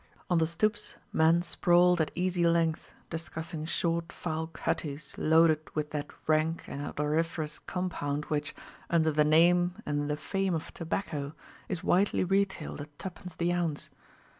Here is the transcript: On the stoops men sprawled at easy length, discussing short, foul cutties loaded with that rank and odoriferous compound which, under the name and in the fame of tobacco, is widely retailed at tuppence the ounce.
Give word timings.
On 0.31 0.39
the 0.39 0.47
stoops 0.47 0.95
men 1.13 1.43
sprawled 1.43 2.01
at 2.01 2.09
easy 2.15 2.47
length, 2.47 2.91
discussing 3.11 3.65
short, 3.65 4.11
foul 4.11 4.47
cutties 4.47 5.13
loaded 5.15 5.59
with 5.75 5.91
that 5.91 6.07
rank 6.27 6.63
and 6.67 6.81
odoriferous 6.81 7.59
compound 7.59 8.25
which, 8.25 8.55
under 8.89 9.11
the 9.11 9.23
name 9.23 9.75
and 9.85 9.99
in 9.99 10.07
the 10.07 10.17
fame 10.17 10.55
of 10.55 10.73
tobacco, 10.73 11.35
is 11.69 11.83
widely 11.83 12.23
retailed 12.23 12.81
at 12.81 12.97
tuppence 12.97 13.35
the 13.35 13.53
ounce. 13.53 13.91